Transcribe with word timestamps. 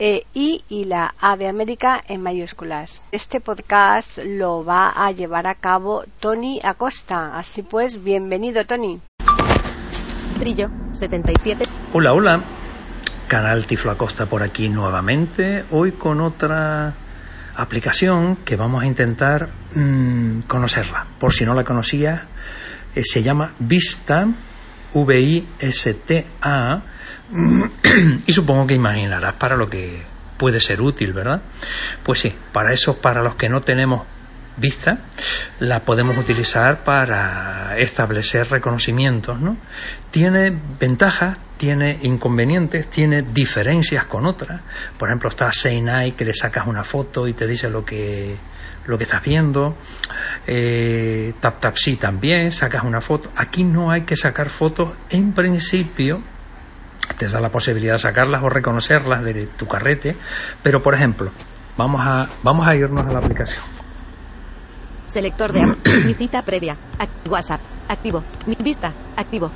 e 0.00 0.24
I 0.32 0.64
y 0.70 0.86
la 0.86 1.14
A 1.20 1.36
de 1.36 1.46
América 1.46 2.00
en 2.08 2.22
mayúsculas. 2.22 3.06
Este 3.12 3.38
podcast 3.38 4.18
lo 4.24 4.64
va 4.64 4.88
a 4.88 5.12
llevar 5.12 5.46
a 5.46 5.54
cabo 5.54 6.04
Tony 6.20 6.58
Acosta. 6.64 7.38
Así 7.38 7.62
pues, 7.62 8.02
bienvenido 8.02 8.64
Tony. 8.64 8.98
Brillo 10.38 10.70
77. 10.92 11.64
Hola, 11.92 12.14
hola. 12.14 12.42
Canal 13.28 13.66
Tiflo 13.66 13.92
Acosta 13.92 14.24
por 14.24 14.42
aquí 14.42 14.70
nuevamente. 14.70 15.66
Hoy 15.70 15.92
con 15.92 16.22
otra 16.22 16.94
aplicación 17.54 18.36
que 18.36 18.56
vamos 18.56 18.82
a 18.82 18.86
intentar 18.86 19.50
mmm, 19.74 20.40
conocerla. 20.48 21.08
Por 21.20 21.34
si 21.34 21.44
no 21.44 21.54
la 21.54 21.62
conocía, 21.62 22.26
eh, 22.94 23.02
se 23.04 23.22
llama 23.22 23.52
Vista, 23.58 24.26
V-I-S-T-A 24.92 26.82
y 28.26 28.32
supongo 28.32 28.66
que 28.66 28.74
imaginarás 28.74 29.34
para 29.34 29.56
lo 29.56 29.68
que 29.68 30.02
puede 30.36 30.60
ser 30.60 30.80
útil, 30.80 31.12
¿verdad? 31.12 31.42
Pues 32.02 32.20
sí, 32.20 32.34
para 32.52 32.72
eso, 32.72 33.00
para 33.00 33.22
los 33.22 33.36
que 33.36 33.48
no 33.48 33.60
tenemos 33.60 34.06
vista, 34.60 35.06
la 35.58 35.84
podemos 35.84 36.16
utilizar 36.16 36.84
para 36.84 37.76
establecer 37.78 38.48
reconocimientos, 38.48 39.40
¿no? 39.40 39.56
Tiene 40.10 40.50
ventajas, 40.78 41.38
tiene 41.56 41.98
inconvenientes, 42.02 42.88
tiene 42.90 43.22
diferencias 43.22 44.04
con 44.06 44.26
otras. 44.26 44.60
Por 44.98 45.08
ejemplo, 45.08 45.28
está 45.28 45.50
Seinai 45.50 46.12
que 46.12 46.24
le 46.24 46.34
sacas 46.34 46.66
una 46.66 46.84
foto 46.84 47.26
y 47.26 47.32
te 47.32 47.46
dice 47.46 47.68
lo 47.68 47.84
que 47.84 48.36
lo 48.86 48.96
que 48.98 49.04
estás 49.04 49.22
viendo. 49.22 49.76
Eh, 50.46 51.34
TapTapSee 51.40 51.96
también, 51.96 52.52
sacas 52.52 52.84
una 52.84 53.00
foto. 53.00 53.30
Aquí 53.36 53.64
no 53.64 53.90
hay 53.90 54.02
que 54.02 54.16
sacar 54.16 54.50
fotos 54.50 54.90
en 55.10 55.32
principio 55.32 56.22
te 57.16 57.28
da 57.28 57.40
la 57.40 57.50
posibilidad 57.50 57.94
de 57.94 57.98
sacarlas 57.98 58.42
o 58.42 58.48
reconocerlas 58.48 59.24
de 59.24 59.46
tu 59.56 59.66
carrete, 59.66 60.16
pero 60.62 60.82
por 60.82 60.94
ejemplo, 60.94 61.32
vamos 61.76 62.00
a, 62.04 62.28
vamos 62.42 62.66
a 62.66 62.74
irnos 62.74 63.06
a 63.06 63.12
la 63.12 63.18
aplicación. 63.18 63.79
Selector 65.10 65.52
de 65.52 65.66
mi 66.06 66.14
cita 66.14 66.40
previa. 66.42 66.76
WhatsApp. 67.28 67.60
Activo. 67.88 68.22
Mi 68.46 68.56
vista. 68.62 68.92
Activo. 69.16 69.50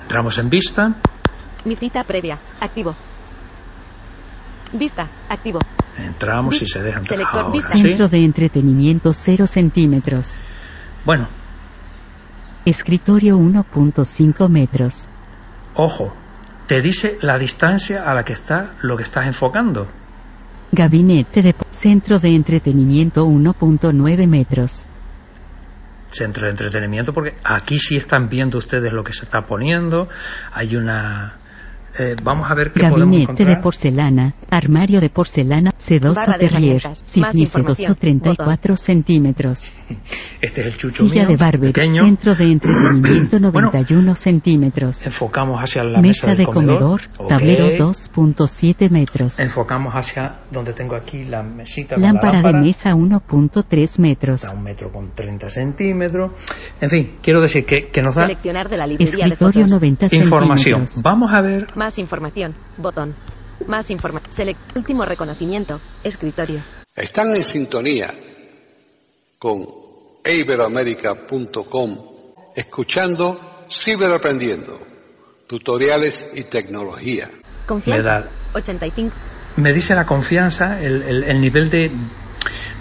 Entramos 0.00 0.38
en 0.38 0.48
vista. 0.48 0.94
Mi 1.64 1.74
cita 1.74 2.04
previa. 2.04 2.38
Activo. 2.60 2.94
Vista. 4.72 5.10
Activo. 5.28 5.58
Entramos 5.98 6.62
y 6.62 6.66
se 6.66 6.80
dejan 6.80 7.04
Selector 7.04 7.40
ahora, 7.40 7.52
vista. 7.52 7.74
¿sí? 7.74 7.82
Centro 7.82 8.08
de 8.08 8.24
entretenimiento 8.24 9.12
0 9.12 9.46
centímetros. 9.48 10.40
Bueno, 11.04 11.26
Escritorio 12.64 13.38
1.5 13.38 14.48
metros. 14.48 15.08
ojo, 15.74 16.14
te 16.68 16.80
dice 16.80 17.18
la 17.22 17.38
distancia 17.38 18.08
a 18.08 18.14
la 18.14 18.24
que 18.24 18.34
está 18.34 18.74
lo 18.82 18.96
que 18.96 19.02
estás 19.02 19.26
enfocando. 19.26 19.88
Gabinete 20.70 21.42
de 21.42 21.54
Centro 21.70 22.20
de 22.20 22.28
entretenimiento 22.36 23.26
1.9 23.26 24.28
metros. 24.28 24.86
Centro 26.12 26.46
de 26.46 26.50
entretenimiento, 26.50 27.12
porque 27.12 27.34
aquí 27.42 27.78
sí 27.78 27.96
están 27.96 28.28
viendo 28.28 28.58
ustedes 28.58 28.92
lo 28.92 29.02
que 29.02 29.12
se 29.12 29.24
está 29.24 29.46
poniendo. 29.46 30.08
Hay 30.52 30.76
una. 30.76 31.41
Eh, 31.98 32.16
vamos 32.22 32.50
a 32.50 32.54
ver 32.54 32.70
qué 32.72 32.80
podemos 32.80 33.00
Gabinete 33.00 33.32
de 33.32 33.42
encontrar. 33.42 33.60
porcelana. 33.62 34.34
Armario 34.50 35.00
de 35.00 35.10
porcelana 35.10 35.70
C2 35.72 36.14
Barra 36.14 36.38
de 36.38 36.48
Terrier. 36.48 36.82
información. 37.34 37.92
C2 37.94 37.98
34 37.98 38.76
centímetros. 38.76 39.72
Este 40.40 40.62
es 40.62 40.66
el 40.68 40.76
chucho 40.76 41.08
Silla 41.08 41.22
mío, 41.22 41.28
de 41.28 41.36
barber. 41.36 41.72
pequeño. 41.72 42.02
Centro 42.04 42.34
de 42.34 42.44
entretenimiento 42.52 43.38
Bueno. 43.52 43.68
91 43.72 44.14
centímetros. 44.14 45.06
Enfocamos 45.06 45.60
hacia 45.60 45.84
la 45.84 46.00
mesa, 46.00 46.26
Mesa 46.26 46.26
del 46.28 46.36
de 46.38 46.46
comedor. 46.46 47.00
Ok. 47.18 47.28
Tablero 47.28 47.66
2.7 47.90 48.90
metros. 48.90 49.38
Enfocamos 49.38 49.92
hacia 49.94 50.36
donde 50.50 50.72
tengo 50.72 50.96
aquí 50.96 51.24
la 51.24 51.42
mesita 51.42 51.94
con 51.96 52.02
la 52.02 52.08
Lámpara 52.12 52.38
de 52.38 52.42
lámpara. 52.44 52.60
mesa 52.64 52.94
1.3 52.94 53.98
metros. 54.00 54.42
Está 54.44 54.54
a 54.54 54.58
un 54.58 54.64
metro 54.64 54.90
con 54.90 55.12
30 55.12 55.48
centímetros. 55.50 56.32
En 56.80 56.90
fin, 56.90 57.10
quiero 57.22 57.40
decir 57.40 57.64
que, 57.64 57.88
que 57.88 58.00
nos 58.02 58.14
da 58.16 58.22
Seleccionar 58.26 58.68
de 58.68 58.78
la 58.78 58.86
librería 58.86 59.26
de 59.26 59.32
Escritorio 59.32 59.62
fotos. 59.62 59.70
90 59.72 60.06
información. 60.16 60.58
centímetros. 60.86 61.02
Vamos 61.02 61.30
a 61.32 61.42
ver. 61.42 61.66
Más 61.82 61.98
información. 61.98 62.54
Botón. 62.76 63.12
Más 63.66 63.90
información. 63.90 64.32
Select. 64.32 64.76
Último 64.76 65.04
reconocimiento. 65.04 65.80
Escritorio. 66.04 66.62
Están 66.94 67.34
en 67.34 67.42
sintonía 67.42 68.14
con 69.36 69.64
eiberoamerica.com, 70.22 71.98
escuchando 72.54 73.64
Ciberaprendiendo, 73.68 74.78
tutoriales 75.48 76.24
y 76.34 76.44
tecnología. 76.44 77.28
Confianza. 77.66 78.02
Me 78.02 78.04
da- 78.26 78.30
85. 78.54 79.16
Me 79.56 79.72
dice 79.72 79.94
la 79.96 80.06
confianza, 80.06 80.80
el, 80.80 81.02
el- 81.02 81.24
el 81.24 81.40
nivel 81.40 81.68
de, 81.68 81.90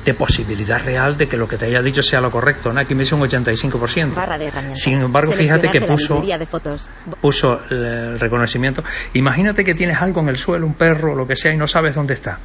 de 0.04 0.14
posibilidad 0.14 0.84
real 0.84 1.18
de 1.18 1.28
que 1.28 1.38
lo 1.38 1.48
que 1.48 1.58
te 1.58 1.66
haya 1.66 1.82
dicho 1.82 2.02
sea 2.02 2.20
lo 2.20 2.32
correcto. 2.32 2.70
¿no? 2.70 2.82
Aquí 2.82 2.94
me 2.96 3.00
dice 3.00 3.16
un 3.16 3.22
85%. 3.22 4.16
Barra 4.16 4.38
de. 4.38 4.52
Sin 4.76 5.02
embargo, 5.02 5.32
fíjate 5.32 5.70
que 5.70 5.82
puso 5.86 6.22
de 6.22 6.46
fotos. 6.46 6.90
Puso 7.22 7.48
el 7.70 8.20
reconocimiento. 8.20 8.84
Imagínate 9.14 9.64
que 9.64 9.74
tienes 9.74 9.98
algo 10.02 10.22
en 10.22 10.30
el 10.30 10.38
suelo, 10.38 10.66
un 10.66 10.76
perro, 10.76 11.16
lo 11.16 11.26
que 11.28 11.36
sea, 11.36 11.54
y 11.54 11.58
no 11.58 11.68
sabes 11.68 11.96
dónde 11.96 12.16
está. 12.16 12.40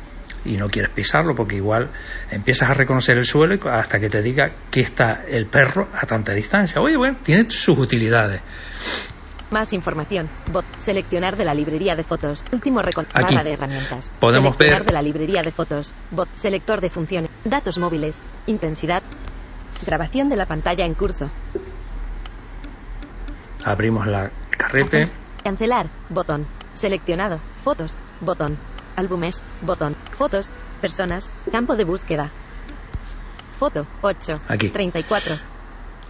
Y 0.45 0.57
no 0.57 0.69
quieres 0.69 0.93
pisarlo 0.93 1.35
porque 1.35 1.57
igual 1.57 1.91
empiezas 2.31 2.71
a 2.71 2.75
reconocer 2.75 3.17
el 3.17 3.25
suelo 3.25 3.57
hasta 3.69 3.99
que 3.99 4.09
te 4.09 4.23
diga 4.23 4.53
que 4.71 4.81
está 4.81 5.25
el 5.27 5.47
perro 5.47 5.89
a 5.93 6.07
tanta 6.07 6.33
distancia. 6.33 6.81
Oye, 6.81 6.97
bueno, 6.97 7.19
tiene 7.25 7.51
sus 7.51 7.77
utilidades. 7.77 8.41
Más 9.51 9.73
información. 9.73 10.29
Bot. 10.51 10.65
Seleccionar 10.79 11.37
de 11.37 11.45
la 11.45 11.55
librería 11.55 11.95
de 11.95 12.03
fotos. 12.03 12.43
Último 12.53 12.83
recon. 12.83 13.07
Aquí. 13.15 13.35
Barra 13.35 13.45
de 13.45 13.53
herramientas. 13.53 14.11
Podemos 14.19 14.57
Seleccionar 14.57 14.81
ver- 14.81 14.87
de 14.89 14.93
la 14.93 15.03
librería 15.03 15.43
de 15.43 15.53
fotos. 15.53 15.95
Bot. 16.11 16.29
Selector 16.35 16.81
de 16.81 16.91
funciones. 16.91 17.31
Datos 17.45 17.79
móviles. 17.79 18.23
Intensidad. 18.47 19.03
Grabación 19.87 20.29
de 20.29 20.37
la 20.37 20.47
pantalla 20.47 20.85
en 20.85 20.95
curso. 20.95 21.31
Abrimos 23.65 24.07
la 24.07 24.31
carrete. 24.51 25.11
Cancelar. 25.43 25.87
Botón. 26.09 26.47
Seleccionado. 26.75 27.41
Fotos. 27.63 27.99
Botón. 28.21 28.59
Álbumes. 28.97 29.43
Botón. 29.63 29.97
Fotos. 30.17 30.51
Personas. 30.81 31.31
Campo 31.53 31.77
de 31.77 31.85
búsqueda. 31.85 32.33
Foto. 33.59 33.87
8. 34.03 34.41
Aquí. 34.49 34.71
34. 34.71 35.35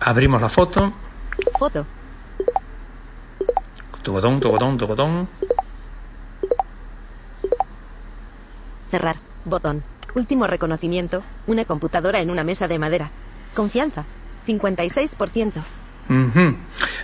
Abrimos 0.00 0.40
la 0.40 0.48
foto. 0.48 0.92
Foto. 1.58 1.86
Botón, 4.12 4.40
tu 4.40 4.48
botón. 4.86 5.28
Cerrar. 8.90 9.16
Botón. 9.44 9.82
Último 10.14 10.46
reconocimiento. 10.46 11.22
Una 11.46 11.64
computadora 11.64 12.20
en 12.20 12.30
una 12.30 12.44
mesa 12.44 12.66
de 12.66 12.78
madera. 12.78 13.10
Confianza. 13.54 14.04
56%. 14.46 15.52
Ujú. 16.08 16.56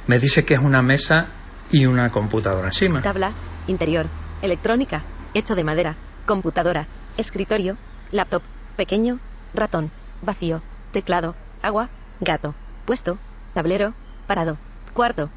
Me 0.06 0.18
dice 0.18 0.44
que 0.44 0.54
es 0.54 0.60
una 0.60 0.82
mesa 0.82 1.28
y 1.70 1.86
una 1.86 2.10
computadora 2.10 2.68
encima. 2.68 3.02
Tabla. 3.02 3.32
Interior. 3.66 4.06
Electrónica. 4.40 5.02
Hecho 5.34 5.54
de 5.54 5.64
madera. 5.64 5.96
Computadora. 6.26 6.86
Escritorio. 7.16 7.76
Laptop. 8.12 8.42
Pequeño. 8.76 9.18
Ratón. 9.54 9.90
Vacío. 10.22 10.62
Teclado. 10.92 11.34
Agua. 11.62 11.88
Gato. 12.20 12.54
Puesto. 12.86 13.18
Tablero. 13.54 13.94
Parado. 14.26 14.56
Cuarto. 14.94 15.30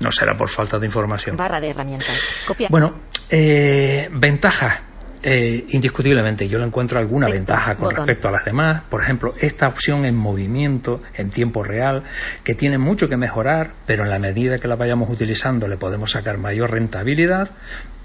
No 0.00 0.10
será 0.10 0.36
por 0.36 0.48
falta 0.48 0.78
de 0.78 0.86
información. 0.86 1.36
Barra 1.36 1.60
de 1.60 1.70
herramientas. 1.70 2.18
Copia. 2.46 2.68
Bueno, 2.70 2.94
eh, 3.28 4.08
ventajas. 4.12 4.84
Eh, 5.22 5.66
indiscutiblemente, 5.68 6.48
yo 6.48 6.56
le 6.58 6.64
encuentro 6.64 6.98
alguna 6.98 7.26
Texto, 7.26 7.44
ventaja 7.52 7.74
con 7.74 7.84
botón. 7.84 8.06
respecto 8.06 8.28
a 8.28 8.30
las 8.30 8.44
demás. 8.46 8.82
Por 8.88 9.02
ejemplo, 9.02 9.34
esta 9.38 9.68
opción 9.68 10.06
en 10.06 10.16
movimiento, 10.16 11.02
en 11.14 11.28
tiempo 11.28 11.62
real, 11.62 12.04
que 12.42 12.54
tiene 12.54 12.78
mucho 12.78 13.06
que 13.06 13.18
mejorar, 13.18 13.72
pero 13.84 14.04
en 14.04 14.08
la 14.08 14.18
medida 14.18 14.58
que 14.58 14.66
la 14.66 14.76
vayamos 14.76 15.10
utilizando 15.10 15.68
le 15.68 15.76
podemos 15.76 16.12
sacar 16.12 16.38
mayor 16.38 16.70
rentabilidad. 16.72 17.50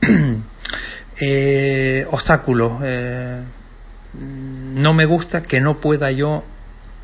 Eh, 1.21 2.05
obstáculos. 2.11 2.73
Eh, 2.83 3.41
no 4.19 4.93
me 4.93 5.05
gusta 5.05 5.41
que 5.41 5.61
no 5.61 5.79
pueda 5.79 6.11
yo 6.11 6.43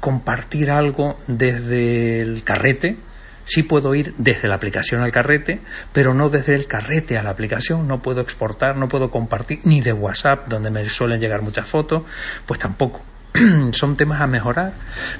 compartir 0.01 0.69
algo 0.69 1.17
desde 1.27 2.19
el 2.19 2.43
carrete. 2.43 2.97
Sí 3.43 3.63
puedo 3.63 3.93
ir 3.95 4.13
desde 4.17 4.47
la 4.47 4.55
aplicación 4.55 5.01
al 5.01 5.11
carrete, 5.11 5.61
pero 5.91 6.13
no 6.13 6.29
desde 6.29 6.55
el 6.55 6.67
carrete 6.67 7.17
a 7.17 7.23
la 7.23 7.31
aplicación. 7.31 7.87
No 7.87 8.01
puedo 8.01 8.21
exportar, 8.21 8.77
no 8.77 8.87
puedo 8.87 9.09
compartir, 9.09 9.59
ni 9.63 9.81
de 9.81 9.93
WhatsApp, 9.93 10.47
donde 10.47 10.71
me 10.71 10.87
suelen 10.89 11.19
llegar 11.19 11.41
muchas 11.41 11.67
fotos, 11.67 12.05
pues 12.45 12.59
tampoco. 12.59 13.01
Son 13.71 13.95
temas 13.95 14.21
a 14.21 14.27
mejorar. 14.27 14.73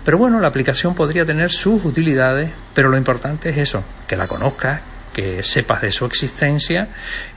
Pero 0.03 0.17
bueno, 0.17 0.39
la 0.39 0.49
aplicación 0.49 0.95
podría 0.95 1.25
tener 1.25 1.49
sus 1.49 1.83
utilidades, 1.85 2.51
pero 2.73 2.89
lo 2.89 2.97
importante 2.97 3.49
es 3.49 3.57
eso, 3.57 3.83
que 4.07 4.15
la 4.15 4.27
conozcas, 4.27 4.81
que 5.13 5.43
sepas 5.43 5.81
de 5.81 5.91
su 5.91 6.05
existencia 6.05 6.87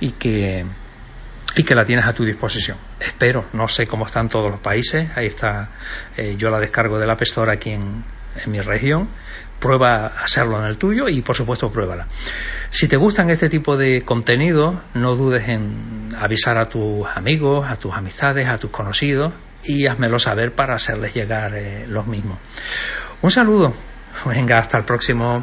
y 0.00 0.12
que 0.12 0.64
y 1.56 1.62
que 1.62 1.74
la 1.74 1.84
tienes 1.84 2.04
a 2.06 2.12
tu 2.12 2.24
disposición. 2.24 2.76
Espero, 2.98 3.46
no 3.52 3.68
sé 3.68 3.86
cómo 3.86 4.06
están 4.06 4.28
todos 4.28 4.50
los 4.50 4.60
países, 4.60 5.08
ahí 5.16 5.26
está, 5.26 5.70
eh, 6.16 6.34
yo 6.36 6.50
la 6.50 6.58
descargo 6.58 6.98
de 6.98 7.06
la 7.06 7.14
Store 7.20 7.52
aquí 7.52 7.70
en, 7.70 8.04
en 8.42 8.50
mi 8.50 8.60
región, 8.60 9.08
prueba 9.60 10.06
a 10.06 10.24
hacerlo 10.24 10.58
en 10.58 10.66
el 10.66 10.78
tuyo 10.78 11.08
y 11.08 11.22
por 11.22 11.36
supuesto 11.36 11.70
pruébala. 11.70 12.06
Si 12.70 12.88
te 12.88 12.96
gustan 12.96 13.30
este 13.30 13.48
tipo 13.48 13.76
de 13.76 14.02
contenido, 14.02 14.82
no 14.94 15.14
dudes 15.14 15.48
en 15.48 16.10
avisar 16.18 16.58
a 16.58 16.68
tus 16.68 17.06
amigos, 17.14 17.64
a 17.68 17.76
tus 17.76 17.92
amistades, 17.92 18.46
a 18.46 18.58
tus 18.58 18.70
conocidos 18.70 19.32
y 19.64 19.86
házmelo 19.86 20.18
saber 20.18 20.54
para 20.54 20.74
hacerles 20.74 21.14
llegar 21.14 21.54
eh, 21.54 21.86
los 21.86 22.06
mismos. 22.06 22.38
Un 23.22 23.30
saludo, 23.30 23.74
venga, 24.26 24.58
hasta 24.58 24.78
el 24.78 24.84
próximo. 24.84 25.42